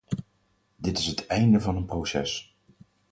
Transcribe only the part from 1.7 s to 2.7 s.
een proces.